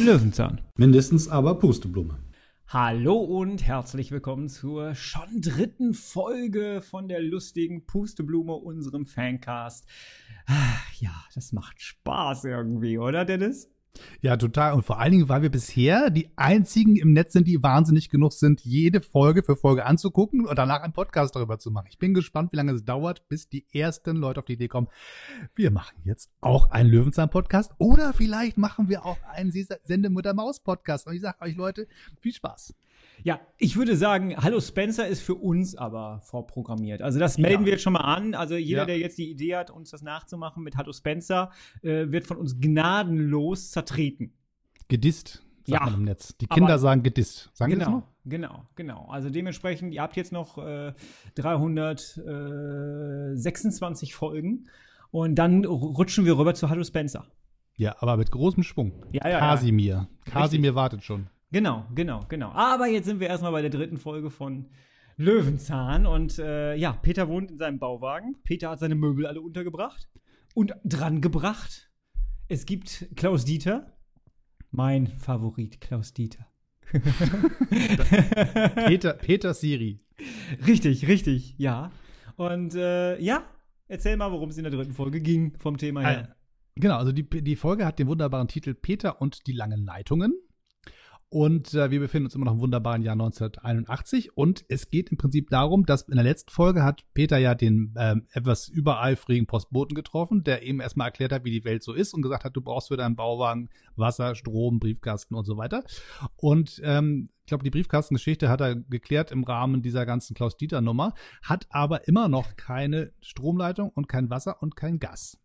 [0.00, 0.62] Löwenzahn.
[0.78, 2.18] Mindestens aber Pusteblume.
[2.66, 9.86] Hallo und herzlich willkommen zur schon dritten Folge von der lustigen Pusteblume, unserem Fancast.
[10.46, 13.70] Ach, ja, das macht Spaß irgendwie, oder Dennis?
[14.22, 14.74] Ja, total.
[14.74, 18.32] Und vor allen Dingen, weil wir bisher die einzigen im Netz sind, die wahnsinnig genug
[18.32, 21.88] sind, jede Folge für Folge anzugucken und danach einen Podcast darüber zu machen.
[21.90, 24.88] Ich bin gespannt, wie lange es dauert, bis die ersten Leute auf die Idee kommen.
[25.54, 31.06] Wir machen jetzt auch einen Löwenzahn-Podcast oder vielleicht machen wir auch einen Sendemutter-Maus-Podcast.
[31.06, 31.88] Und ich sage euch, Leute,
[32.20, 32.74] viel Spaß.
[33.22, 37.02] Ja, ich würde sagen, Hallo Spencer ist für uns aber vorprogrammiert.
[37.02, 37.66] Also das melden ja.
[37.66, 38.34] wir jetzt schon mal an.
[38.34, 38.86] Also jeder, ja.
[38.86, 41.50] der jetzt die Idee hat, uns das nachzumachen mit Hallo Spencer,
[41.82, 44.32] äh, wird von uns gnadenlos zertreten.
[44.88, 45.80] Gedisst, sagt ja.
[45.84, 46.36] man im Netz.
[46.38, 47.50] Die Kinder sagen gedisst.
[47.52, 48.04] Sagen genau, das noch?
[48.24, 49.06] Genau, genau.
[49.08, 50.92] Also dementsprechend, ihr habt jetzt noch äh,
[51.34, 54.68] 326 Folgen
[55.10, 57.26] und dann rutschen wir rüber zu Hallo Spencer.
[57.76, 59.04] Ja, aber mit großem Schwung.
[59.12, 59.38] Ja, ja.
[59.38, 60.08] Kasimir.
[60.24, 61.28] Kasimir wartet schon.
[61.52, 62.50] Genau, genau, genau.
[62.52, 64.66] Aber jetzt sind wir erstmal bei der dritten Folge von
[65.16, 66.06] Löwenzahn.
[66.06, 68.36] Und äh, ja, Peter wohnt in seinem Bauwagen.
[68.44, 70.08] Peter hat seine Möbel alle untergebracht
[70.54, 71.90] und drangebracht.
[72.48, 73.96] Es gibt Klaus Dieter.
[74.70, 76.46] Mein Favorit, Klaus Dieter.
[78.86, 80.00] Peter, Peter Siri.
[80.66, 81.90] Richtig, richtig, ja.
[82.36, 83.44] Und äh, ja,
[83.88, 86.36] erzähl mal, worum es in der dritten Folge ging vom Thema her.
[86.76, 90.32] Genau, also die, die Folge hat den wunderbaren Titel Peter und die langen Leitungen.
[91.32, 94.36] Und äh, wir befinden uns immer noch im wunderbaren Jahr 1981.
[94.36, 97.94] Und es geht im Prinzip darum, dass in der letzten Folge hat Peter ja den
[97.96, 102.14] ähm, etwas übereifrigen Postboten getroffen, der eben erstmal erklärt hat, wie die Welt so ist
[102.14, 105.84] und gesagt hat, du brauchst für deinen Bauwagen Wasser, Strom, Briefkasten und so weiter.
[106.34, 111.14] Und ähm, ich glaube, die Briefkastengeschichte hat er geklärt im Rahmen dieser ganzen Klaus-Dieter-Nummer,
[111.44, 115.38] hat aber immer noch keine Stromleitung und kein Wasser und kein Gas.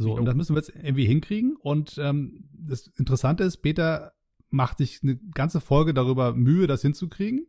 [0.00, 1.56] So, und das müssen wir jetzt irgendwie hinkriegen.
[1.56, 4.12] Und ähm, das Interessante ist, Peter
[4.50, 7.46] macht sich eine ganze Folge darüber Mühe, das hinzukriegen,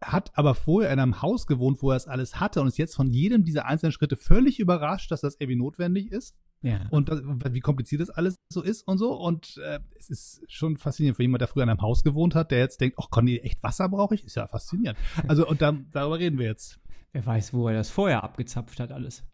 [0.00, 2.96] hat aber vorher in einem Haus gewohnt, wo er es alles hatte und ist jetzt
[2.96, 6.36] von jedem dieser einzelnen Schritte völlig überrascht, dass das irgendwie notwendig ist.
[6.62, 6.80] Ja.
[6.90, 9.14] Und das, wie kompliziert das alles so ist und so.
[9.14, 12.50] Und äh, es ist schon faszinierend für jemand, der früher in einem Haus gewohnt hat,
[12.50, 14.24] der jetzt denkt, ach, Conny, echt Wasser brauche ich?
[14.24, 14.98] Ist ja faszinierend.
[15.26, 16.78] Also, und da, darüber reden wir jetzt.
[17.12, 19.24] Wer weiß, wo er das vorher abgezapft hat, alles.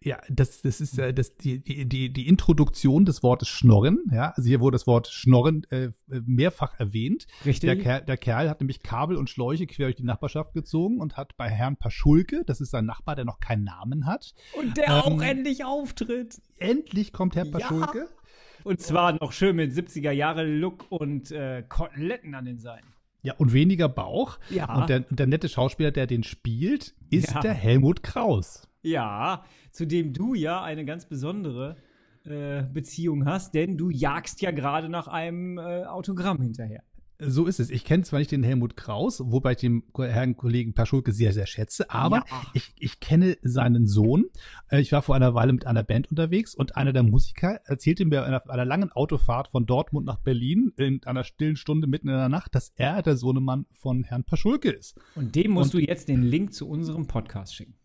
[0.00, 4.04] Ja, das, das ist äh, das, die, die, die Introduktion des Wortes Schnorren.
[4.12, 7.26] Ja, also hier wurde das Wort Schnorren äh, mehrfach erwähnt.
[7.44, 7.68] Richtig.
[7.68, 11.16] Der Kerl, der Kerl hat nämlich Kabel und Schläuche quer durch die Nachbarschaft gezogen und
[11.16, 14.34] hat bei Herrn Paschulke, das ist sein Nachbar, der noch keinen Namen hat.
[14.58, 16.40] Und der ähm, auch endlich auftritt.
[16.58, 17.98] Endlich kommt Herr Paschulke.
[17.98, 18.24] Ja.
[18.64, 22.94] Und zwar noch schön mit 70er Jahre Look und äh, Koteletten an den Seiten.
[23.22, 24.38] Ja, und weniger Bauch.
[24.50, 24.74] Ja.
[24.74, 27.40] Und der, der nette Schauspieler, der den spielt, ist ja.
[27.40, 28.68] der Helmut Kraus.
[28.84, 31.76] Ja, zu dem du ja eine ganz besondere
[32.24, 36.82] äh, Beziehung hast, denn du jagst ja gerade nach einem äh, Autogramm hinterher.
[37.20, 37.70] So ist es.
[37.70, 41.46] Ich kenne zwar nicht den Helmut Kraus, wobei ich den Herrn Kollegen Paschulke sehr, sehr
[41.46, 42.42] schätze, aber ja.
[42.54, 44.26] ich, ich kenne seinen Sohn.
[44.68, 48.04] Äh, ich war vor einer Weile mit einer Band unterwegs und einer der Musiker erzählte
[48.04, 52.16] mir auf einer langen Autofahrt von Dortmund nach Berlin in einer stillen Stunde mitten in
[52.16, 54.98] der Nacht, dass er der Sohnemann von Herrn Paschulke ist.
[55.14, 57.76] Und dem musst und, du jetzt den Link zu unserem Podcast schicken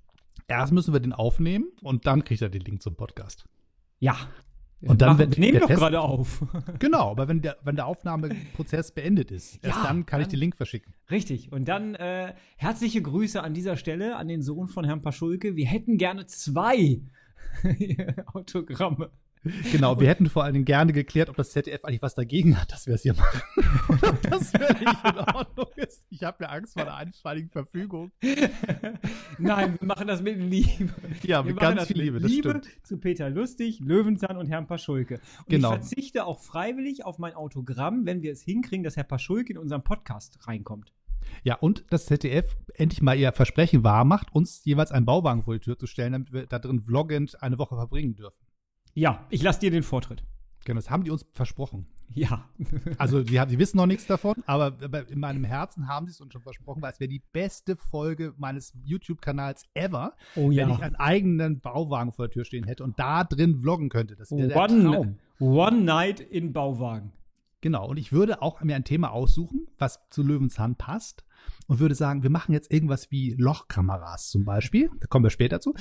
[0.50, 3.46] erst müssen wir den aufnehmen und dann kriegt er den Link zum Podcast.
[4.00, 4.18] Ja.
[4.82, 6.42] Und dann, wenn wir nehmen doch gerade auf.
[6.80, 10.28] genau, aber wenn der, wenn der Aufnahmeprozess beendet ist, erst ja, dann kann dann, ich
[10.30, 10.94] den Link verschicken.
[11.12, 11.52] Richtig.
[11.52, 15.58] Und dann äh, herzliche Grüße an dieser Stelle an den Sohn von Herrn Paschulke.
[15.58, 17.02] Wir hätten gerne zwei
[18.34, 19.12] Autogramme.
[19.72, 22.72] Genau, wir hätten vor allen Dingen gerne geklärt, ob das ZDF eigentlich was dagegen hat,
[22.74, 23.42] dass wir es hier machen.
[24.04, 26.04] ob das völlig in Ordnung ist.
[26.10, 28.12] Ich habe ja Angst vor der einstweiligen Verfügung.
[29.38, 30.94] Nein, wir machen das mit Liebe.
[31.24, 32.86] Ja, wir mit ganz viel Liebe, das Liebe stimmt.
[32.86, 35.22] zu Peter Lustig, Löwenzahn und Herrn Paschulke.
[35.40, 35.74] Und genau.
[35.74, 39.58] ich verzichte auch freiwillig auf mein Autogramm, wenn wir es hinkriegen, dass Herr Paschulke in
[39.58, 40.94] unseren Podcast reinkommt.
[41.44, 45.59] Ja, und das ZDF endlich mal ihr Versprechen wahrmacht, uns jeweils einen Bauwagen vor die
[45.59, 48.48] Tür zu stellen, damit wir da drin vloggend eine Woche verbringen dürfen.
[48.99, 50.23] Ja, ich lasse dir den Vortritt.
[50.66, 51.87] Genau, das haben die uns versprochen.
[52.13, 52.49] Ja.
[52.97, 54.75] also, die, die wissen noch nichts davon, aber
[55.09, 58.34] in meinem Herzen haben sie es uns schon versprochen, weil es wäre die beste Folge
[58.37, 60.67] meines YouTube-Kanals ever, oh, ja.
[60.67, 64.17] wenn ich einen eigenen Bauwagen vor der Tür stehen hätte und da drin vloggen könnte.
[64.17, 65.17] Das wäre der Traum.
[65.40, 67.13] One Night in Bauwagen.
[67.61, 71.25] Genau, und ich würde auch mir ein Thema aussuchen, was zu Löwenzahn passt
[71.67, 75.61] und würde sagen, wir machen jetzt irgendwas wie Lochkameras zum Beispiel, da kommen wir später
[75.61, 75.73] zu,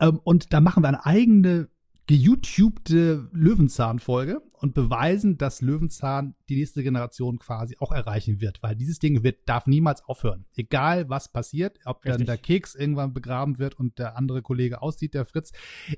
[0.00, 1.68] ähm, und da machen wir eine eigene
[2.06, 8.98] geyoutubte Löwenzahn-Folge und beweisen, dass Löwenzahn die nächste Generation quasi auch erreichen wird, weil dieses
[8.98, 10.46] Ding wird, darf niemals aufhören.
[10.54, 12.18] Egal was passiert, ob Richtig.
[12.18, 15.52] dann der Keks irgendwann begraben wird und der andere Kollege aussieht, der Fritz,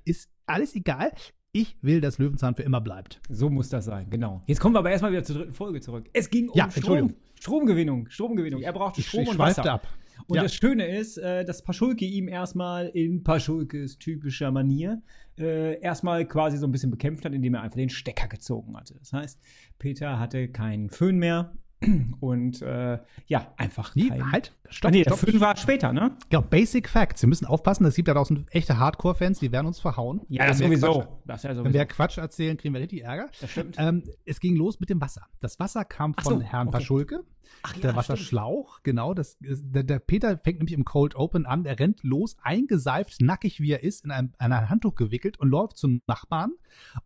[0.05, 1.13] ist alles egal.
[1.53, 3.21] Ich will, dass Löwenzahn für immer bleibt.
[3.29, 4.43] So muss das sein, genau.
[4.47, 6.09] Jetzt kommen wir aber erstmal wieder zur dritten Folge zurück.
[6.13, 7.15] Es ging um Ja, Strom.
[7.41, 8.09] Stromgewinnung.
[8.09, 8.63] Stromgewinnung.
[8.63, 9.73] Er brauchte Ich, Strom ich und schweifte Wasser.
[9.75, 9.87] ab.
[10.27, 10.43] Und Ja.
[10.43, 15.01] das Schöne ist, äh, dass Paschulke ihm erstmal in Paschulkes typischer Manier
[15.39, 18.95] äh, erstmal quasi so ein bisschen bekämpft hat, indem er einfach den Stecker gezogen hatte.
[18.99, 19.39] Das heißt,
[19.79, 21.53] Peter hatte keinen Föhn mehr
[22.21, 22.99] und äh,
[23.29, 24.09] ja, einfach Wie?
[24.09, 25.31] kein Halt, Ah, stopp, nee, der stopp.
[25.31, 26.17] Föhn war später, ne?
[26.29, 27.23] Genau, Basic Facts.
[27.23, 30.23] Wir müssen aufpassen, es gibt da draußen echte Hardcore-Fans, die werden uns verhauen.
[30.29, 30.87] Ja, das Wenn sowieso.
[31.03, 31.75] Quatsch- Das ja Wenn sowieso.
[31.75, 33.29] wir Quatsch erzählen, kriegen wir richtig Ärger.
[33.41, 33.77] Das stimmt.
[33.79, 35.27] Ähm, es ging los mit dem Wasser.
[35.41, 36.79] Das Wasser kam von so, Herrn okay.
[36.79, 37.21] Paschulke.
[37.63, 37.97] Ach ja, der stimmt.
[37.97, 39.15] Wasserschlauch, genau.
[39.15, 41.65] Das, der, der Peter fängt nämlich im Cold Open an.
[41.65, 45.49] Er rennt los, eingeseift, nackig wie er ist, in ein, in ein Handtuch gewickelt und
[45.49, 46.53] läuft zum Nachbarn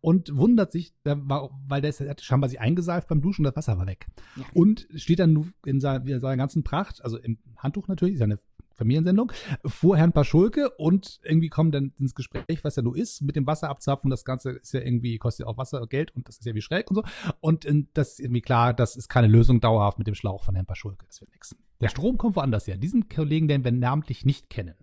[0.00, 3.78] und wundert sich, weil der ist, hat scheinbar sich eingeseift beim Duschen und das Wasser
[3.78, 4.06] war weg.
[4.36, 4.44] Ja.
[4.54, 8.38] Und steht dann in seiner, in seiner ganzen Pracht, also im Handtuch natürlich, seine
[8.82, 9.32] Familiensendung,
[9.64, 13.46] vor Herrn Paschulke und irgendwie kommen dann ins Gespräch, was ja nur ist, mit dem
[13.46, 14.10] Wasser abzapfen.
[14.10, 16.60] Das Ganze ist ja irgendwie, kostet ja auch Wasser, Geld und das ist ja wie
[16.60, 17.02] schräg und so.
[17.40, 20.54] Und äh, das ist irgendwie klar, das ist keine Lösung dauerhaft mit dem Schlauch von
[20.54, 21.06] Herrn Paschulke.
[21.06, 21.56] Das wird nichts.
[21.80, 22.76] Der Strom kommt woanders her.
[22.76, 24.74] Diesen Kollegen, den wir namentlich nicht kennen.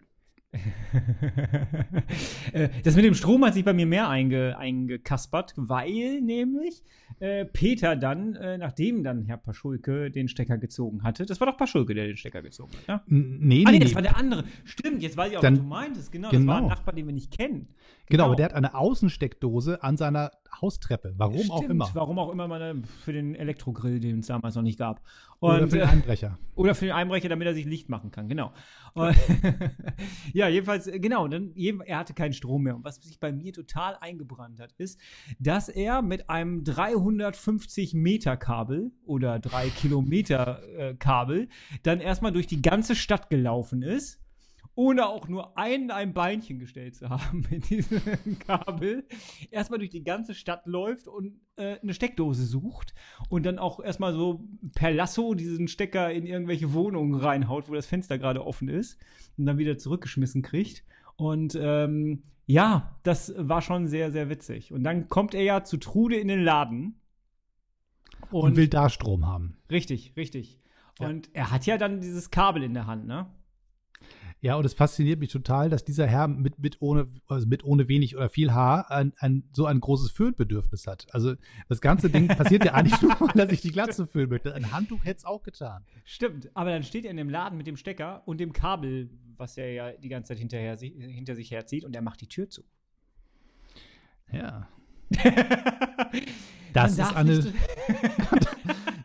[2.51, 6.81] Äh, das mit dem Strom hat sich bei mir mehr einge, eingekaspert, weil nämlich
[7.19, 11.57] äh, Peter dann, äh, nachdem dann Herr Paschulke den Stecker gezogen hatte, das war doch
[11.57, 13.01] Paschulke, der den Stecker gezogen hat, ne?
[13.39, 14.45] Nee, Ah, nee, nee, das war der andere.
[14.63, 16.11] Stimmt, jetzt weiß ich auch, Dann- was du meintest.
[16.11, 16.69] Genau, das war ein genau.
[16.73, 17.67] Nachbar, den wir nicht kennen.
[18.07, 21.13] Genau, aber der hat eine Außensteckdose an seiner Haustreppe.
[21.17, 21.89] Warum auch Stimmt, immer.
[21.93, 25.01] Warum auch immer man äh, für den Elektrogrill, den es damals noch nicht gab.
[25.39, 26.39] Oder Und, für den äh, Einbrecher.
[26.55, 28.51] Oder für den Einbrecher, damit er sich Licht machen kann, genau.
[28.93, 29.15] Und
[30.33, 32.75] ja, jedenfalls, äh, genau, dann, er hatte keinen Strom mehr.
[32.75, 34.99] Und was sich bei mir total eingebrannt hat, ist,
[35.39, 41.49] dass er mit einem 350 Meter Kabel oder 3 Kilometer äh, Kabel
[41.83, 44.19] dann erstmal durch die ganze Stadt gelaufen ist.
[44.79, 47.99] Ohne auch nur ein, ein Beinchen gestellt zu haben mit diesem
[48.47, 49.03] Kabel,
[49.51, 52.93] erstmal durch die ganze Stadt läuft und äh, eine Steckdose sucht
[53.27, 57.87] und dann auch erstmal so per Lasso diesen Stecker in irgendwelche Wohnungen reinhaut, wo das
[57.87, 58.97] Fenster gerade offen ist
[59.37, 60.85] und dann wieder zurückgeschmissen kriegt.
[61.17, 64.71] Und ähm, ja, das war schon sehr, sehr witzig.
[64.71, 67.01] Und dann kommt er ja zu Trude in den Laden.
[68.31, 69.57] Und, will da Strom haben.
[69.69, 70.61] Richtig, richtig.
[71.01, 71.09] Ja.
[71.09, 73.27] Und er hat ja dann dieses Kabel in der Hand, ne?
[74.41, 77.89] Ja, und es fasziniert mich total, dass dieser Herr mit, mit, ohne, also mit ohne
[77.89, 81.07] wenig oder viel Haar ein, ein, so ein großes Föhnbedürfnis hat.
[81.11, 81.35] Also
[81.67, 84.53] das ganze Ding passiert ja eigentlich nur, weil er sich die Glatze föhnen möchte.
[84.53, 85.83] Ein Handtuch hätte es auch getan.
[86.05, 89.57] Stimmt, aber dann steht er in dem Laden mit dem Stecker und dem Kabel, was
[89.57, 92.63] er ja die ganze Zeit hinterher, hinter sich herzieht und er macht die Tür zu.
[94.31, 94.69] Ja.
[96.73, 97.33] Das ist eine.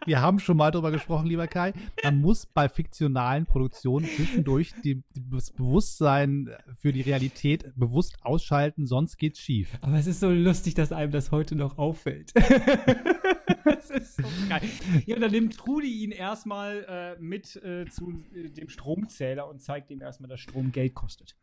[0.06, 1.72] Wir haben schon mal darüber gesprochen, lieber Kai.
[2.02, 8.86] Man muss bei fiktionalen Produktionen zwischendurch die, die, das Bewusstsein für die Realität bewusst ausschalten,
[8.86, 9.78] sonst geht's schief.
[9.80, 12.34] Aber es ist so lustig, dass einem das heute noch auffällt.
[13.64, 14.60] das ist so geil.
[15.06, 19.62] Ja, und dann nimmt Trudi ihn erstmal äh, mit äh, zu äh, dem Stromzähler und
[19.62, 21.34] zeigt ihm erstmal, dass Strom Geld kostet.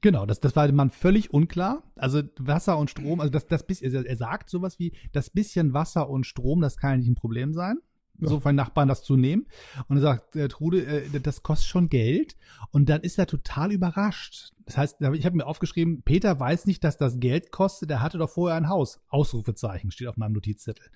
[0.00, 1.82] Genau, das, das war dem Mann völlig unklar.
[1.96, 6.08] Also Wasser und Strom, also das, das bisschen, er sagt sowas wie, das bisschen Wasser
[6.08, 7.78] und Strom, das kann ja nicht ein Problem sein.
[8.20, 9.46] So von Nachbarn das zu nehmen.
[9.88, 12.36] Und er sagt, äh, Trude, äh, das kostet schon Geld.
[12.70, 14.52] Und dann ist er total überrascht.
[14.66, 17.88] Das heißt, ich habe mir aufgeschrieben, Peter weiß nicht, dass das Geld kostet.
[17.90, 19.00] Er hatte doch vorher ein Haus.
[19.08, 20.86] Ausrufezeichen steht auf meinem Notizzettel.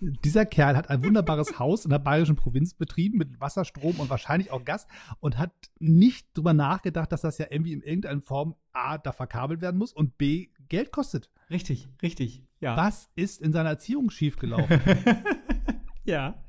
[0.00, 4.10] Dieser Kerl hat ein wunderbares Haus in der bayerischen Provinz betrieben mit Wasser, Strom und
[4.10, 4.88] wahrscheinlich auch Gas
[5.20, 9.60] und hat nicht drüber nachgedacht, dass das ja irgendwie in irgendeiner Form A, da verkabelt
[9.60, 11.30] werden muss und B, Geld kostet.
[11.48, 12.42] Richtig, richtig.
[12.60, 12.76] Ja.
[12.76, 14.80] Was ist in seiner Erziehung schiefgelaufen?
[16.06, 16.42] Ja.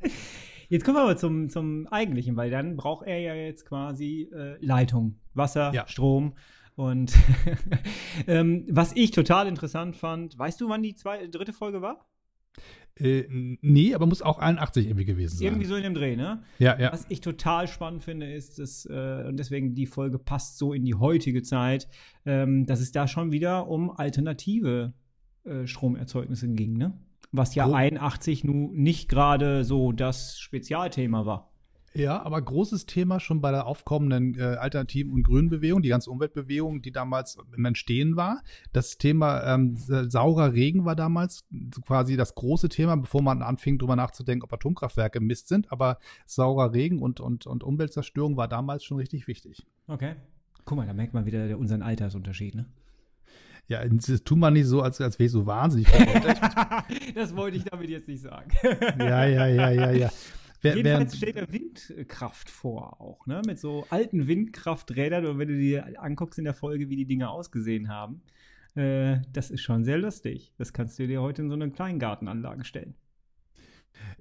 [0.69, 4.57] Jetzt kommen wir aber zum, zum Eigentlichen, weil dann braucht er ja jetzt quasi äh,
[4.63, 5.87] Leitung, Wasser, Ja.
[5.87, 6.33] Strom.
[6.75, 7.13] Und
[8.27, 12.07] ähm, was ich total interessant fand, weißt du, wann die zwei, dritte Folge war?
[12.99, 15.45] äh, nee, aber muss auch 81 irgendwie gewesen sein.
[15.45, 16.43] Irgendwie so in dem Dreh, ne?
[16.59, 16.91] ja, ja.
[16.91, 20.83] Was ich total spannend finde, ist, dass, äh, und deswegen die Folge passt so in
[20.83, 21.87] die heutige Zeit,
[22.25, 24.93] ähm, dass es da schon wieder um alternative
[25.45, 26.97] äh, Stromerzeugnisse ging, ne?
[27.37, 27.73] Was ja Oh.
[27.73, 31.51] 81 nun nicht gerade so das Spezialthema war.
[31.93, 36.83] Ja, aber großes Thema schon bei der aufkommenden äh, Alternativen- und Grünbewegung, die ganze Umweltbewegung,
[36.83, 38.43] die damals im Entstehen war.
[38.71, 41.47] Das Thema ähm, sa- saurer Regen war damals
[41.87, 45.71] quasi das große Thema, bevor man anfing, drüber nachzudenken, ob Atomkraftwerke Mist sind.
[45.71, 49.65] Aber saurer Regen und, und, und Umweltzerstörung war damals schon richtig wichtig.
[49.87, 50.15] Okay.
[50.65, 52.65] Guck mal, da merkt man wieder der- unseren Altersunterschied, ne?
[53.67, 55.91] Ja, das tut man nicht so, als, als wäre ich so wahnsinnig.
[55.93, 56.85] älter.
[57.15, 58.49] das wollte ich damit jetzt nicht sagen.
[58.99, 60.09] ja, ja, ja, ja, ja.
[60.61, 63.41] Wer, Jedenfalls wer, stellt er Windkraft vor auch, ne?
[63.45, 65.25] Mit so alten Windkrafträdern.
[65.25, 68.21] Und wenn du dir anguckst in der Folge, wie die Dinger ausgesehen haben,
[68.75, 70.53] Äh, das ist schon sehr lustig.
[70.57, 72.93] Das kannst du dir heute in so eine Kleingartenanlage stellen.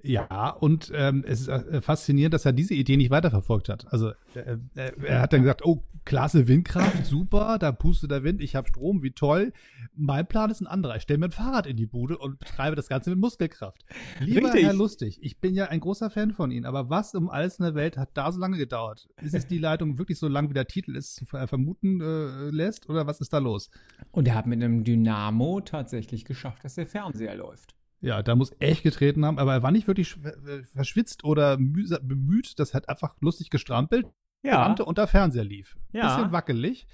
[0.03, 3.91] Ja, und ähm, es ist äh, faszinierend, dass er diese Idee nicht weiterverfolgt hat.
[3.91, 8.41] Also äh, äh, er hat dann gesagt, oh, klasse Windkraft, super, da pustet der Wind,
[8.41, 9.51] ich habe Strom, wie toll.
[9.93, 10.95] Mein Plan ist ein anderer.
[10.95, 13.83] Ich stelle mir ein Fahrrad in die Bude und betreibe das Ganze mit Muskelkraft.
[14.19, 14.65] Lieber Richtig.
[14.65, 17.65] Herr Lustig, ich bin ja ein großer Fan von Ihnen, aber was um alles in
[17.65, 19.09] der Welt hat da so lange gedauert?
[19.21, 22.87] Ist es die Leitung wirklich so lang, wie der Titel es ver- vermuten äh, lässt,
[22.87, 23.69] oder was ist da los?
[24.11, 27.73] Und er hat mit einem Dynamo tatsächlich geschafft, dass der Fernseher läuft.
[28.01, 31.57] Ja, da muss echt getreten haben, aber er war nicht wirklich schw- äh, verschwitzt oder
[31.57, 32.59] bemüht.
[32.59, 34.05] Das hat einfach lustig gestrampelt.
[34.43, 35.75] Beamte und der Fernseher lief.
[35.91, 36.15] Ja.
[36.15, 36.87] Bisschen wackelig.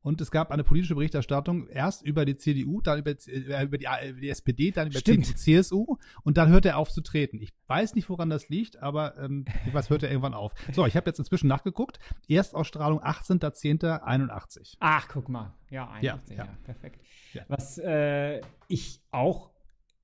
[0.00, 3.84] Und es gab eine politische Berichterstattung, erst über die CDU, dann über, äh, über, die,
[3.86, 5.26] äh, über die SPD, dann über Stimmt.
[5.26, 7.40] CDU, CSU und dann hört er auf zu treten.
[7.42, 10.52] Ich weiß nicht, woran das liegt, aber ähm, was hört er irgendwann auf.
[10.72, 11.98] So, ich habe jetzt inzwischen nachgeguckt.
[12.28, 14.76] Erstausstrahlung 18.10.81.
[14.80, 15.52] Ach, guck mal.
[15.70, 16.58] Ja, 81, ja, ja.
[16.64, 17.04] perfekt.
[17.34, 17.42] Ja.
[17.48, 19.50] Was äh, ich auch,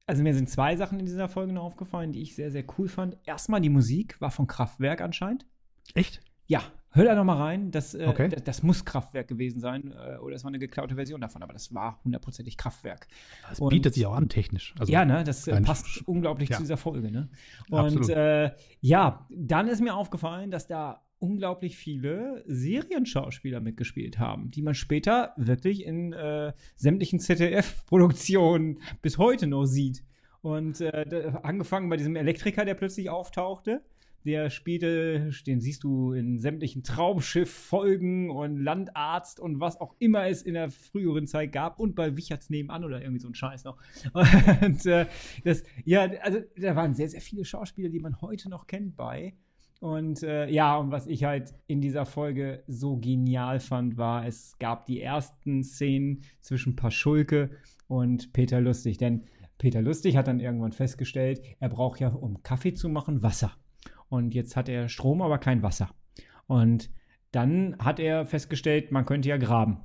[0.06, 2.88] also mir sind zwei Sachen in dieser Folge noch aufgefallen, die ich sehr, sehr cool
[2.88, 3.16] fand.
[3.24, 5.46] Erstmal die Musik war von Kraftwerk anscheinend.
[5.94, 6.20] Echt?
[6.46, 7.70] Ja, hör da noch mal rein.
[7.70, 8.28] Das, äh, Okay.
[8.28, 9.92] das, das muss Kraftwerk gewesen sein.
[9.92, 13.06] Äh, oder es war eine geklaute Version davon, aber das war hundertprozentig Kraftwerk.
[13.48, 14.74] Das Und- bietet sich auch an, technisch.
[14.78, 16.56] Also, ja, ne, das äh, passt unglaublich ja.
[16.56, 17.30] zu dieser Folge, ne?
[17.70, 24.62] Und äh, ja, dann ist mir aufgefallen, dass da unglaublich viele Serienschauspieler mitgespielt haben, die
[24.62, 30.04] man später wirklich in äh, sämtlichen ZDF-Produktionen bis heute noch sieht.
[30.42, 33.82] Und äh, angefangen bei diesem Elektriker, der plötzlich auftauchte.
[34.24, 40.40] Der spielte, den siehst du in sämtlichen Traumschiff-Folgen und Landarzt und was auch immer es
[40.40, 43.76] in der früheren Zeit gab und bei Wicherts nebenan oder irgendwie so ein Scheiß noch.
[44.62, 45.06] Und äh,
[45.44, 49.34] das, ja, also da waren sehr, sehr viele Schauspieler, die man heute noch kennt bei.
[49.84, 54.58] Und äh, ja, und was ich halt in dieser Folge so genial fand, war, es
[54.58, 57.50] gab die ersten Szenen zwischen Paschulke
[57.86, 58.96] und Peter Lustig.
[58.96, 59.24] Denn
[59.58, 63.52] Peter Lustig hat dann irgendwann festgestellt, er braucht ja, um Kaffee zu machen, Wasser.
[64.08, 65.90] Und jetzt hat er Strom, aber kein Wasser.
[66.46, 66.88] Und
[67.30, 69.82] dann hat er festgestellt, man könnte ja graben.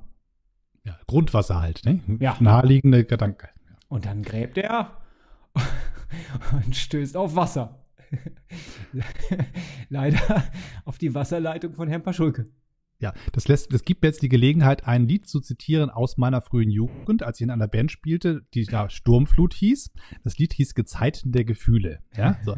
[0.82, 2.00] ja, Grundwasser halt, ne?
[2.20, 2.38] Ja.
[2.40, 3.50] Naheliegende Gedanke.
[3.88, 4.96] Und dann gräbt er
[6.64, 7.84] und stößt auf Wasser.
[9.88, 10.44] Leider
[10.84, 12.50] auf die Wasserleitung von Herrn Paschulke.
[13.00, 16.42] Ja, das lässt, das gibt mir jetzt die Gelegenheit, ein Lied zu zitieren aus meiner
[16.42, 19.90] frühen Jugend, als ich in einer Band spielte, die da Sturmflut hieß.
[20.22, 22.00] Das Lied hieß Gezeiten der Gefühle.
[22.14, 22.54] Ja, so.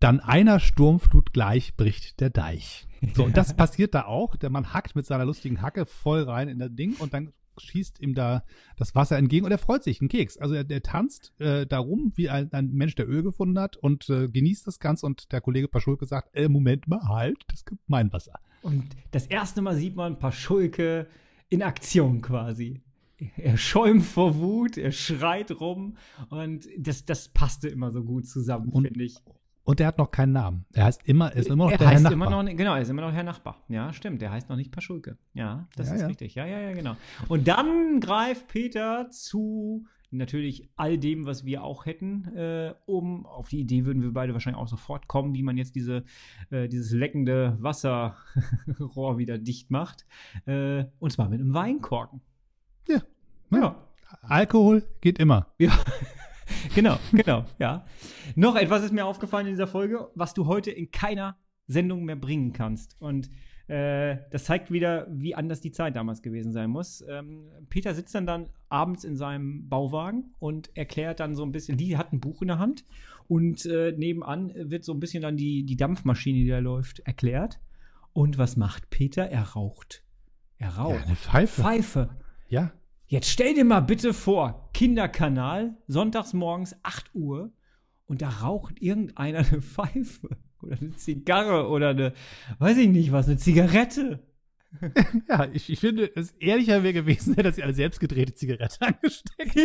[0.00, 2.88] Dann einer Sturmflut gleich bricht der Deich.
[3.14, 4.36] So, und das passiert da auch.
[4.36, 8.00] Der Mann hackt mit seiner lustigen Hacke voll rein in das Ding und dann schießt
[8.00, 8.42] ihm da
[8.76, 10.38] das Wasser entgegen und er freut sich, ein Keks.
[10.38, 13.76] Also er, der tanzt äh, da rum wie ein, ein Mensch, der Öl gefunden hat
[13.76, 17.64] und äh, genießt das Ganze und der Kollege Paschulke sagt, äh, Moment mal, halt, das
[17.64, 18.38] gibt mein Wasser.
[18.62, 21.06] Und das erste Mal sieht man Paschulke
[21.48, 22.80] in Aktion quasi.
[23.36, 25.96] Er schäumt vor Wut, er schreit rum
[26.28, 29.16] und das, das passte immer so gut zusammen, finde ich.
[29.66, 30.64] Und er hat noch keinen Namen.
[30.72, 32.42] Er heißt immer, ist immer noch er der heißt Herr immer Nachbar.
[32.44, 33.56] noch, genau, er ist immer noch Herr Nachbar.
[33.68, 35.18] Ja, stimmt, der heißt noch nicht Paschulke.
[35.34, 36.06] Ja, das Ja, ist ja.
[36.06, 36.34] richtig.
[36.36, 36.96] Ja, ja, ja, genau.
[37.28, 43.48] Und dann greift Peter zu natürlich all dem, was wir auch hätten, äh, um, auf
[43.48, 46.04] die Idee würden wir beide wahrscheinlich auch sofort kommen, wie man jetzt diese,
[46.50, 48.14] äh, dieses leckende Wasserrohr
[49.18, 50.06] wieder dicht macht.
[50.46, 52.20] Äh, und zwar mit einem Weinkorken.
[52.88, 53.00] Ja.
[53.50, 53.74] Ja.
[54.22, 55.48] Alkohol geht immer.
[55.58, 55.72] Ja,
[56.74, 57.84] genau, genau, ja.
[58.34, 61.36] Noch etwas ist mir aufgefallen in dieser Folge, was du heute in keiner
[61.66, 62.96] Sendung mehr bringen kannst.
[63.00, 63.30] Und
[63.68, 67.04] äh, das zeigt wieder, wie anders die Zeit damals gewesen sein muss.
[67.08, 71.76] Ähm, Peter sitzt dann dann abends in seinem Bauwagen und erklärt dann so ein bisschen,
[71.76, 72.84] die hat ein Buch in der Hand
[73.26, 77.58] und äh, nebenan wird so ein bisschen dann die, die Dampfmaschine, die da läuft, erklärt.
[78.12, 79.28] Und was macht Peter?
[79.28, 80.04] Er raucht.
[80.58, 81.04] Er Ja, raucht.
[81.06, 81.62] eine Pfeife.
[81.62, 82.08] Pfeife.
[82.48, 82.72] Ja.
[83.08, 87.52] Jetzt stell dir mal bitte vor, Kinderkanal, sonntags morgens 8 Uhr
[88.06, 90.28] und da raucht irgendeiner eine Pfeife
[90.60, 92.14] oder eine Zigarre oder eine,
[92.58, 94.22] weiß ich nicht was, eine Zigarette.
[95.28, 99.56] Ja, ich, ich finde, es ehrlicher wäre gewesen, hätte er sich eine selbstgedrehte Zigarette angesteckt.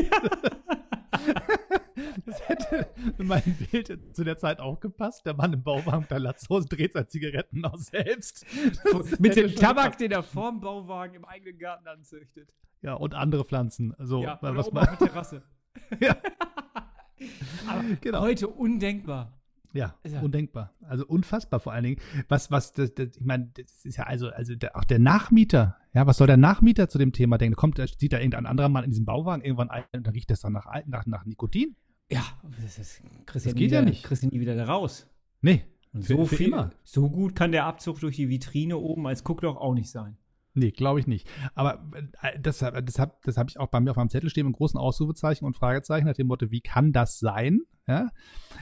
[2.26, 5.26] Das hätte in mein Bild zu der Zeit auch gepasst.
[5.26, 8.46] Der Mann im Bauwagen der Latzhose dreht seine Zigaretten auch selbst.
[8.90, 12.54] Das Mit hätte dem Tabak, den er vorm Bauwagen im eigenen Garten anzüchtet.
[12.82, 13.94] Ja, und andere Pflanzen.
[14.00, 15.44] So, ja, was oben man, auf der Terrasse.
[16.00, 16.16] Ja.
[17.68, 18.22] Aber Genau.
[18.22, 19.38] heute undenkbar.
[19.74, 20.20] Ja, Ja.
[20.22, 20.74] undenkbar.
[20.82, 22.02] Also unfassbar vor allen Dingen.
[22.28, 25.78] Was, was, das, das, ich meine, das ist ja also, also der, auch der Nachmieter.
[25.94, 27.56] Ja, was soll der Nachmieter zu dem Thema denken?
[27.56, 30.42] Kommt, sieht da irgendein anderer Mann in diesem Bauwagen irgendwann ein und dann riecht das
[30.42, 31.76] dann nach, nach, nach Nikotin?
[32.12, 32.24] Ja,
[32.62, 34.04] das, ist, kriegst Das geht ja wieder, nicht.
[34.04, 35.08] Kriegst du nie wieder da raus.
[35.42, 35.64] Nee.
[35.94, 36.72] Und Für- so für viel, immer.
[36.84, 40.18] so gut kann der Abzug durch die Vitrine oben als Guckloch auch nicht sein.
[40.54, 41.30] Nee, glaube ich nicht.
[41.56, 41.90] Aber
[42.22, 44.56] äh, das, das habe das hab ich auch bei mir auf meinem Zettel stehen mit
[44.56, 47.62] großen Ausrufezeichen und Fragezeichen nach dem Motto, wie kann das sein?
[47.88, 48.10] Ja?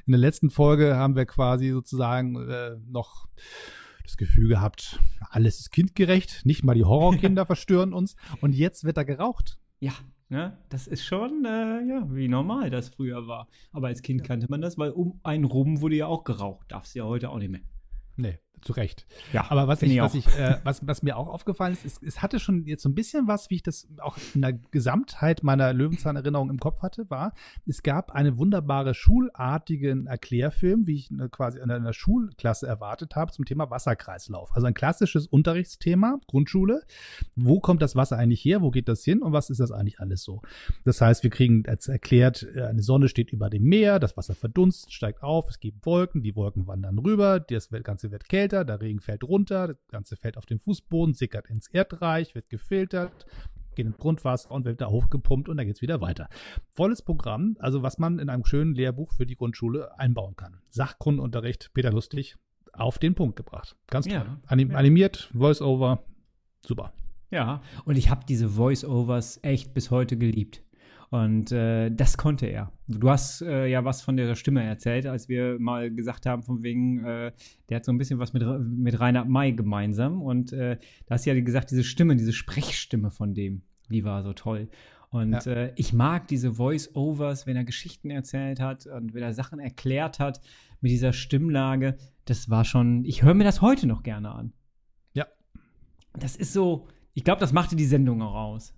[0.06, 3.28] In der letzten Folge haben wir quasi sozusagen äh, noch
[4.04, 8.98] das Gefühl gehabt, alles ist kindgerecht, nicht mal die Horrorkinder verstören uns und jetzt wird
[8.98, 9.60] da geraucht.
[9.80, 9.94] Ja,
[10.30, 10.58] ne?
[10.70, 13.48] Das ist schon, äh, ja, wie normal das früher war.
[13.72, 16.72] Aber als Kind kannte man das, weil um einen rum wurde ja auch geraucht.
[16.72, 17.62] Darfst du ja heute auch nicht mehr.
[18.16, 19.06] Nee, zu Recht.
[19.34, 22.04] Ja, Aber was, ich, ich was, ich, äh, was, was mir auch aufgefallen ist, ist,
[22.04, 25.44] es hatte schon jetzt so ein bisschen was, wie ich das auch in der Gesamtheit
[25.44, 27.34] meiner Löwenzahn-Erinnerung im Kopf hatte, war,
[27.66, 33.32] es gab einen wunderbare schulartigen Erklärfilm, wie ich äh, quasi in einer Schulklasse erwartet habe,
[33.32, 34.56] zum Thema Wasserkreislauf.
[34.56, 36.84] Also ein klassisches Unterrichtsthema, Grundschule.
[37.36, 38.62] Wo kommt das Wasser eigentlich her?
[38.62, 39.22] Wo geht das hin?
[39.22, 40.42] Und was ist das eigentlich alles so?
[40.86, 44.36] Das heißt, wir kriegen jetzt erklärt, äh, eine Sonne steht über dem Meer, das Wasser
[44.36, 48.82] verdunstet, steigt auf, es gibt Wolken, die Wolken wandern rüber, das Ganze wird kälter, der
[48.82, 53.26] Regen fällt runter, das Ganze fällt auf den Fußboden, sickert ins Erdreich, wird gefiltert,
[53.76, 56.28] geht ins Grundwasser und wird da hochgepumpt und dann geht's wieder weiter.
[56.74, 60.60] Volles Programm, also was man in einem schönen Lehrbuch für die Grundschule einbauen kann.
[60.70, 62.36] Sachkundenunterricht, Peter Lustig,
[62.74, 63.76] auf den Punkt gebracht.
[63.88, 64.16] Ganz toll.
[64.16, 64.78] Ja, Anim ja.
[64.78, 66.04] Animiert, Voice-Over,
[66.66, 66.94] super.
[67.32, 70.64] Ja, und ich habe diese Voice-Overs echt bis heute geliebt.
[71.12, 72.72] Und äh, das konnte er.
[72.88, 76.62] Du hast äh, ja was von der Stimme erzählt, als wir mal gesagt haben, von
[76.62, 77.32] wegen, äh,
[77.70, 80.22] der hat so ein bisschen was mit, mit Reinhard May gemeinsam.
[80.22, 84.22] Und äh, da hast du ja gesagt, diese Stimme, diese Sprechstimme von dem, die war
[84.22, 84.70] so toll.
[85.10, 85.52] Und Ja.
[85.52, 90.20] äh, ich mag diese Voice-Overs, wenn er Geschichten erzählt hat und wenn er Sachen erklärt
[90.20, 90.40] hat
[90.82, 91.98] mit dieser Stimmlage.
[92.26, 94.54] Das war schon, ich höre mir das heute noch gerne an.
[95.14, 95.26] Ja.
[96.14, 98.76] Das ist so, ich glaube, das machte die Sendung auch aus.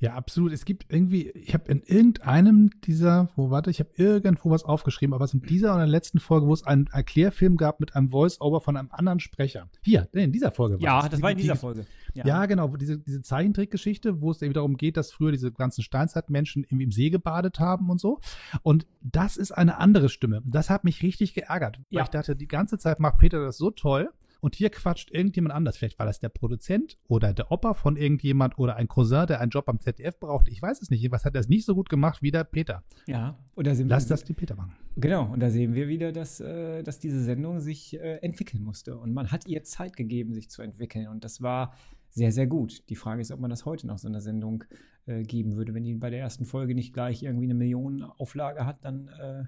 [0.00, 0.52] Ja, absolut.
[0.52, 5.12] Es gibt irgendwie, ich habe in irgendeinem dieser, wo warte, ich habe irgendwo was aufgeschrieben,
[5.14, 7.96] aber es in dieser oder in der letzten Folge, wo es einen Erklärfilm gab mit
[7.96, 9.68] einem Voice-Over von einem anderen Sprecher.
[9.82, 11.86] Hier, in dieser Folge Ja, das war in Die- dieser die- Folge.
[12.14, 15.82] Ja, genau, wo diese, diese Zeichentrickgeschichte, wo es eben darum geht, dass früher diese ganzen
[15.82, 18.20] Steinzeitmenschen irgendwie im See gebadet haben und so.
[18.62, 20.42] Und das ist eine andere Stimme.
[20.44, 22.02] Das hat mich richtig geärgert, weil Ja.
[22.02, 24.10] ich dachte, die ganze Zeit macht Peter das so toll.
[24.40, 25.76] Und hier quatscht irgendjemand anders.
[25.76, 29.50] Vielleicht war das der Produzent oder der Opa von irgendjemand oder ein Cousin, der einen
[29.50, 30.48] Job am ZDF braucht.
[30.48, 31.10] Ich weiß es nicht.
[31.10, 32.84] Was hat er es nicht so gut gemacht wie der Peter?
[33.06, 34.74] Ja, und da sind Lass wir, das die Peter machen.
[34.96, 38.96] Genau, und da sehen wir wieder, dass, äh, dass diese Sendung sich äh, entwickeln musste.
[38.96, 41.08] Und man hat ihr Zeit gegeben, sich zu entwickeln.
[41.08, 41.74] Und das war
[42.10, 42.88] sehr, sehr gut.
[42.88, 44.64] Die Frage ist, ob man das heute noch so einer Sendung
[45.08, 45.74] äh, geben würde.
[45.74, 49.44] Wenn die bei der ersten Folge nicht gleich irgendwie eine Millionenauflage hat, dann äh,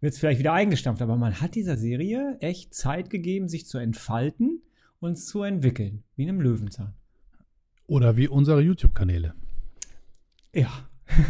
[0.00, 1.02] wird es vielleicht wieder eingestampft.
[1.02, 4.62] Aber man hat dieser Serie echt Zeit gegeben, sich zu entfalten
[5.00, 6.02] und zu entwickeln.
[6.16, 6.94] Wie in einem Löwenzahn.
[7.86, 9.34] Oder wie unsere YouTube-Kanäle.
[10.52, 10.70] Ja.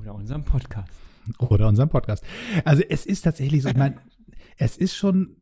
[0.00, 0.92] Oder unserem Podcast.
[1.38, 2.24] Oder unserem Podcast.
[2.64, 3.96] Also es ist tatsächlich so, ich meine,
[4.58, 5.36] es ist schon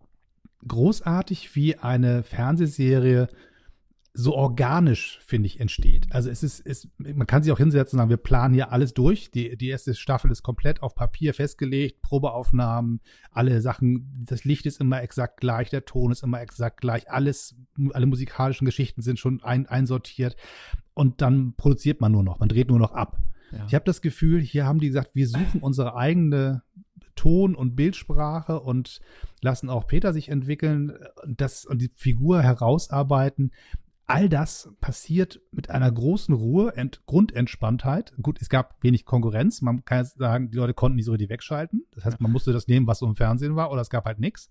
[0.66, 3.28] großartig, wie eine Fernsehserie
[4.14, 6.07] so organisch, finde ich, entsteht.
[6.11, 8.92] Also es ist, es, man kann sich auch hinsetzen und sagen, wir planen hier alles
[8.92, 9.31] durch.
[9.31, 14.81] Die, die erste Staffel ist komplett auf Papier festgelegt, Probeaufnahmen, alle Sachen, das Licht ist
[14.81, 17.57] immer exakt gleich, der Ton ist immer exakt gleich, alles,
[17.92, 20.37] alle musikalischen Geschichten sind schon ein, einsortiert.
[20.92, 23.18] Und dann produziert man nur noch, man dreht nur noch ab.
[23.51, 23.64] Ja.
[23.66, 26.62] Ich habe das Gefühl, hier haben die gesagt, wir suchen unsere eigene
[27.14, 29.01] Ton- und Bildsprache und
[29.40, 30.94] lassen auch Peter sich entwickeln
[31.27, 33.53] das, und die Figur herausarbeiten.
[34.12, 38.12] All das passiert mit einer großen Ruhe, Ent Grundentspanntheit.
[38.20, 39.62] Gut, es gab wenig Konkurrenz.
[39.62, 41.87] Man kann sagen, die Leute konnten nicht so richtig wegschalten.
[41.92, 44.20] Das heißt, man musste das nehmen, was so im Fernsehen war, oder es gab halt
[44.20, 44.51] nichts.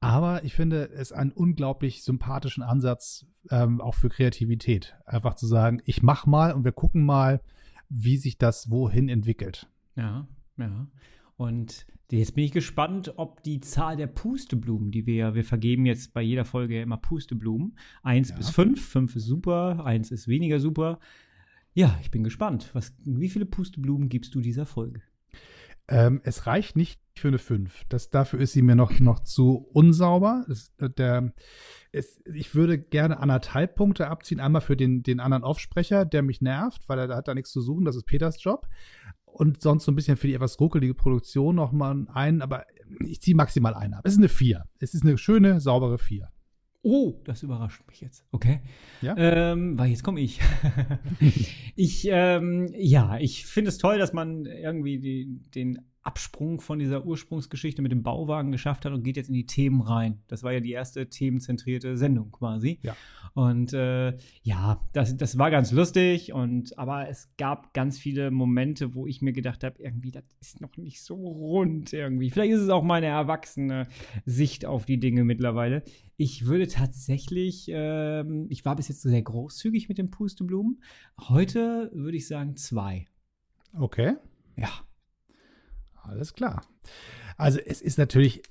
[0.00, 4.94] Aber ich finde es einen unglaublich sympathischen Ansatz ähm, auch für Kreativität.
[5.06, 7.40] Einfach zu sagen, ich mach mal und wir gucken mal,
[7.88, 9.70] wie sich das wohin entwickelt.
[9.96, 10.26] Ja,
[10.58, 10.86] ja.
[11.36, 11.86] Und
[12.18, 16.22] jetzt bin ich gespannt, ob die Zahl der Pusteblumen, die wir, wir vergeben jetzt bei
[16.22, 18.36] jeder Folge ja immer Pusteblumen, eins Ja.
[18.36, 20.98] bis fünf, fünf ist super, eins ist weniger super.
[21.74, 22.70] Ja, ich bin gespannt.
[22.74, 25.00] Was, wie viele Pusteblumen gibst du dieser Folge?
[25.88, 27.84] Ähm, es reicht nicht für eine 5.
[27.88, 30.44] Das, dafür ist sie mir noch, noch zu unsauber.
[30.48, 31.32] Das, der,
[31.90, 34.38] es, ich würde gerne anderthalb Punkte abziehen.
[34.40, 37.50] Einmal für den, den anderen Aufsprecher, der mich nervt, weil er da hat da nichts
[37.50, 37.84] zu suchen.
[37.84, 38.68] Das ist Peters Job.
[39.32, 42.42] Und sonst so ein bisschen für die etwas ruckelige Produktion noch mal einen.
[42.42, 42.66] Aber
[43.00, 44.02] ich ziehe maximal einen ab.
[44.04, 44.64] Es ist eine 4.
[44.78, 46.28] Es ist eine schöne, saubere 4.
[46.82, 48.24] Oh, das überrascht mich jetzt.
[48.32, 48.60] Okay.
[49.00, 49.14] Ja?
[49.16, 50.40] Ähm, weil jetzt komme ich.
[51.76, 57.04] ich, ähm, ja, ich finde es toll, dass man irgendwie die, den Absprung von dieser
[57.04, 60.20] Ursprungsgeschichte mit dem Bauwagen geschafft hat und geht jetzt in die Themen rein.
[60.26, 62.80] Das war ja die erste themenzentrierte Sendung quasi.
[62.82, 62.96] Ja.
[63.34, 66.32] Und äh, ja, das, das war ganz lustig.
[66.32, 70.60] Und aber es gab ganz viele Momente, wo ich mir gedacht habe, irgendwie, das ist
[70.60, 72.30] noch nicht so rund irgendwie.
[72.30, 73.86] Vielleicht ist es auch meine erwachsene
[74.26, 75.84] Sicht auf die Dinge mittlerweile.
[76.16, 80.82] Ich würde tatsächlich, ähm, ich war bis jetzt sehr großzügig mit den Pusteblumen.
[81.28, 83.06] Heute würde ich sagen zwei.
[83.72, 84.14] Okay.
[84.56, 84.68] Ja.
[86.02, 86.62] Alles klar.
[87.36, 88.42] Also es ist natürlich,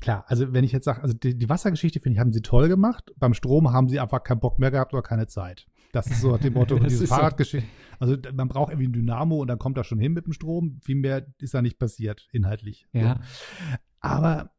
[0.00, 2.68] klar, also wenn ich jetzt sage, also die, die Wassergeschichte, finde ich, haben sie toll
[2.68, 3.12] gemacht.
[3.16, 5.66] Beim Strom haben sie einfach keinen Bock mehr gehabt oder keine Zeit.
[5.92, 7.14] Das ist so nach dem Motto dieser ist so.
[7.14, 7.68] Fahrradgeschichte.
[7.98, 10.78] Also man braucht irgendwie ein Dynamo und dann kommt das schon hin mit dem Strom.
[10.84, 12.86] Viel mehr ist da nicht passiert, inhaltlich.
[12.92, 13.14] Ja.
[13.14, 13.76] So.
[14.00, 14.50] Aber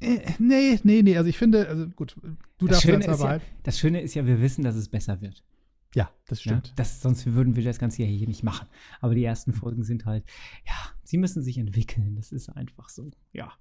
[0.00, 1.16] äh, nee, nee, nee.
[1.16, 2.16] Also ich finde, also gut,
[2.58, 4.88] du Das darfst Schöne, jetzt ist ja, das Schöne ist ja, wir wissen, dass es
[4.88, 5.44] besser wird.
[5.94, 6.72] Ja, das Ja, stimmt.
[6.76, 8.66] das, sonst würden wir das Ganze ja hier nicht machen.
[9.00, 10.24] Aber die ersten Folgen sind halt,
[10.66, 10.72] ja,
[11.04, 12.16] sie müssen sich entwickeln.
[12.16, 13.10] Das ist einfach so.
[13.32, 13.52] Ja.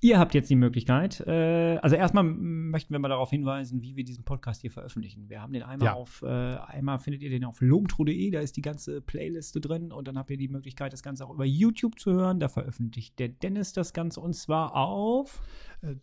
[0.00, 1.20] Ihr habt jetzt die Möglichkeit.
[1.26, 5.28] Äh, also erstmal möchten wir mal darauf hinweisen, wie wir diesen Podcast hier veröffentlichen.
[5.28, 5.92] Wir haben den einmal Ja.
[5.94, 10.06] auf, äh, einmal findet ihr den auf lomtro.de, da ist die ganze Playliste drin und
[10.06, 12.38] dann habt ihr die Möglichkeit, das Ganze auch über YouTube zu hören.
[12.38, 15.40] Da veröffentlicht der Dennis das Ganze und zwar auf.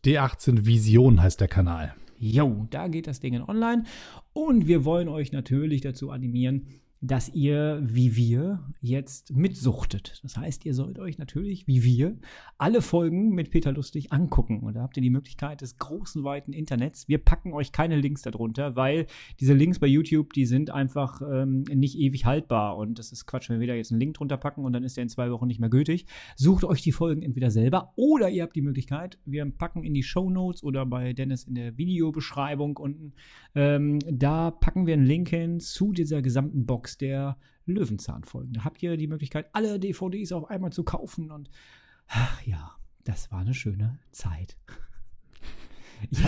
[0.05, 1.93] D18 Vision heißt der Kanal.
[2.19, 3.85] Jo, da geht das Ding online.
[4.33, 6.67] Und wir wollen euch natürlich dazu animieren,
[7.01, 10.19] dass ihr, wie wir, jetzt mitsuchtet.
[10.23, 12.17] Das heißt, ihr sollt euch natürlich, wie wir,
[12.57, 14.59] alle Folgen mit Peter Lustig angucken.
[14.59, 17.07] Und da habt ihr die Möglichkeit des großen, weiten Internets.
[17.07, 19.07] Wir packen euch keine Links darunter, weil
[19.39, 22.75] diese Links bei YouTube, die sind einfach ähm, nicht ewig haltbar.
[22.77, 24.97] Und das ist Quatsch, wenn wir da jetzt einen Link drunter packen und dann ist
[24.97, 26.05] der in zwei Wochen nicht mehr gültig.
[26.35, 30.03] Sucht euch die Folgen entweder selber oder ihr habt die Möglichkeit, wir packen in die
[30.03, 33.13] Show Notes oder bei Dennis in der Videobeschreibung unten,
[33.55, 38.53] ähm, da packen wir einen Link hin zu dieser gesamten Box der Löwenzahn-Folgen.
[38.53, 41.49] Da habt ihr die Möglichkeit, alle DVDs auf einmal zu kaufen und
[42.07, 44.57] ach ja, das war eine schöne Zeit.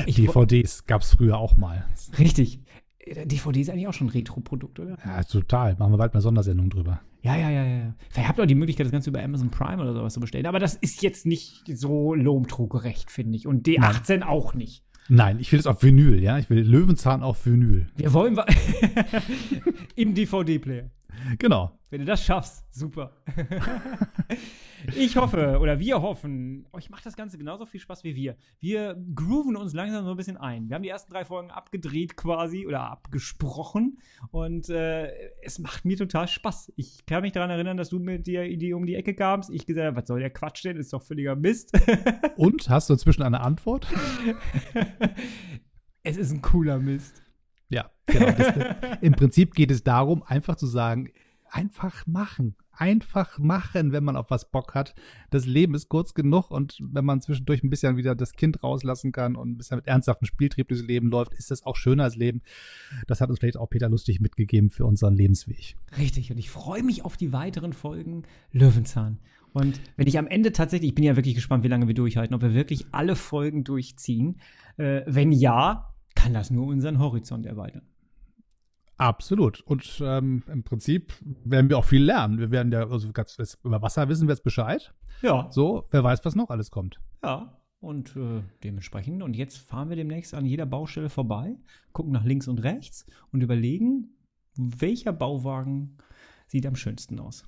[0.05, 1.85] Ich, DVDs gab es früher auch mal.
[2.19, 2.59] richtig.
[3.07, 4.97] DVD ist eigentlich auch schon ein Retro-Produkt, oder?
[5.05, 5.77] Ja, total.
[5.77, 6.99] Machen wir bald mal Sondersendung drüber.
[7.21, 7.95] Ja, ja, ja, ja.
[8.09, 10.45] Vielleicht habt ihr auch die Möglichkeit, das Ganze über Amazon Prime oder sowas zu bestellen.
[10.45, 13.47] Aber das ist jetzt nicht so Lomtro-gerecht, finde ich.
[13.47, 14.83] Und D18 auch nicht.
[15.13, 16.37] Nein, ich will es auf Vinyl, ja.
[16.37, 17.85] Ich will Löwenzahn auf Vinyl.
[17.97, 18.39] Wir wollen
[19.97, 20.89] im DVD-Player.
[21.37, 21.77] Genau.
[21.89, 23.11] Wenn du das schaffst, super.
[24.95, 28.37] ich hoffe, oder wir hoffen, euch macht das Ganze genauso viel Spaß wie wir.
[28.59, 30.69] Wir grooven uns langsam so ein bisschen ein.
[30.69, 33.99] Wir haben die ersten drei Folgen abgedreht quasi oder abgesprochen
[34.31, 36.73] und äh, es macht mir total Spaß.
[36.75, 39.49] Ich kann mich daran erinnern, dass du mit der Idee um die Ecke kamst.
[39.49, 40.77] Ich gesagt habe, was soll der Quatsch denn?
[40.77, 41.71] Ist doch völliger Mist.
[42.35, 43.87] Und hast du inzwischen eine Antwort?
[46.03, 47.21] es ist ein cooler Mist.
[47.69, 48.31] Ja, genau.
[48.31, 48.53] Das,
[49.01, 51.09] Im Prinzip geht es darum, einfach zu sagen,
[51.49, 52.55] einfach machen.
[52.81, 54.95] Einfach machen, wenn man auf was Bock hat.
[55.29, 59.11] Das Leben ist kurz genug und wenn man zwischendurch ein bisschen wieder das Kind rauslassen
[59.11, 62.15] kann und ein bisschen mit ernsthaftem Spieltrieb durchs Leben läuft, ist das auch schöner als
[62.15, 62.41] Leben.
[63.05, 65.75] Das hat uns vielleicht auch Peter Lustig mitgegeben für unseren Lebensweg.
[65.95, 69.19] Richtig, und ich freue mich auf die weiteren Folgen Löwenzahn.
[69.53, 72.33] Und wenn ich am Ende tatsächlich, ich bin ja wirklich gespannt, wie lange wir durchhalten,
[72.33, 74.39] ob wir wirklich alle Folgen durchziehen.
[74.77, 77.83] Äh, wenn ja, kann das nur unseren Horizont erweitern.
[79.01, 79.61] Absolut.
[79.61, 82.37] Und ähm, im Prinzip werden wir auch viel lernen.
[82.37, 84.93] Wir werden ja, also ganz, über Wasser wissen wir jetzt Bescheid.
[85.23, 85.47] Ja.
[85.49, 86.99] So, wer weiß, was noch alles kommt.
[87.23, 87.57] Ja.
[87.79, 91.57] Und äh, dementsprechend, und jetzt fahren wir demnächst an jeder Baustelle vorbei,
[91.93, 94.09] gucken nach links und rechts und überlegen,
[94.55, 95.97] welcher Bauwagen
[96.45, 97.43] sieht am schönsten aus.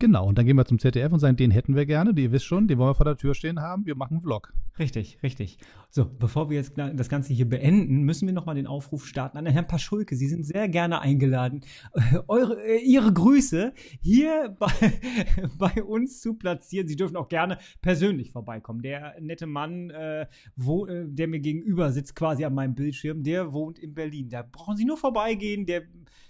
[0.00, 2.46] Genau, und dann gehen wir zum ZDF und sagen, den hätten wir gerne, ihr wisst
[2.46, 4.54] schon, den wollen wir vor der Tür stehen haben, wir machen einen Vlog.
[4.78, 5.58] Richtig, richtig.
[5.90, 9.44] So, bevor wir jetzt das Ganze hier beenden, müssen wir nochmal den Aufruf starten an
[9.44, 10.16] Herrn Paschulke.
[10.16, 11.60] Sie sind sehr gerne eingeladen,
[12.28, 14.72] eure, äh, Ihre Grüße hier bei,
[15.58, 16.88] bei uns zu platzieren.
[16.88, 18.80] Sie dürfen auch gerne persönlich vorbeikommen.
[18.80, 23.52] Der nette Mann, äh, wo, äh, der mir gegenüber sitzt, quasi an meinem Bildschirm, der
[23.52, 24.30] wohnt in Berlin.
[24.30, 25.82] Da brauchen Sie nur vorbeigehen, der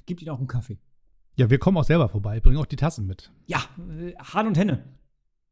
[0.07, 0.81] gibt Ihnen auch einen Kaffee.
[1.41, 3.33] Ja, wir kommen auch selber vorbei, bringen auch die Tassen mit.
[3.47, 3.65] Ja,
[4.19, 4.85] Hahn und Henne.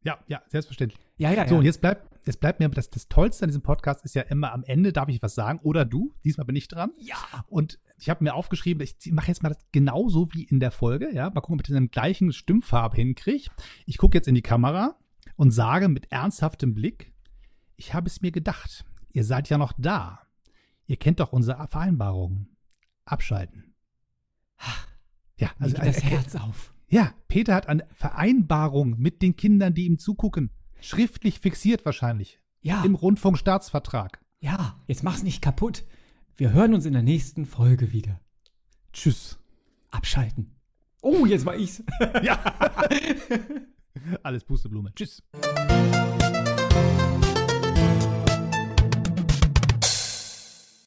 [0.04, 1.00] Ja, ja, selbstverständlich.
[1.16, 1.58] Ja, ja, So, ja.
[1.60, 4.52] und jetzt bleibt, jetzt bleibt mir, das, das Tollste an diesem Podcast ist ja immer
[4.52, 6.90] am Ende, darf ich was sagen, oder du, diesmal bin ich dran.
[6.98, 7.16] ja.
[7.48, 11.10] Und ich habe mir aufgeschrieben, ich mache jetzt mal das genauso wie in der Folge,
[11.10, 13.48] ja, mal gucken, ob ich das in der gleichen Stimmfarbe hinkriege.
[13.86, 14.94] Ich gucke jetzt in die Kamera
[15.36, 17.14] und sage mit ernsthaftem Blick,
[17.76, 20.20] ich habe es mir gedacht, ihr seid ja noch da.
[20.86, 22.48] Ihr kennt doch unsere Vereinbarung.
[23.06, 23.74] Abschalten.
[25.38, 26.74] Ja, Also also das äh, Herz auf.
[26.88, 30.50] ja, Peter hat eine Vereinbarung mit den Kindern, die ihm zugucken.
[30.80, 32.38] Schriftlich fixiert wahrscheinlich.
[32.60, 32.84] Ja.
[32.84, 34.20] Im Rundfunkstaatsvertrag.
[34.40, 35.84] Ja, jetzt mach's nicht kaputt.
[36.36, 38.20] Wir hören uns in der nächsten Folge wieder.
[38.92, 39.38] Tschüss.
[39.90, 40.54] Abschalten.
[41.02, 41.82] Oh, jetzt war ich's.
[42.22, 42.38] Ja.
[44.22, 44.92] Alles Pusteblume.
[44.94, 45.22] Tschüss.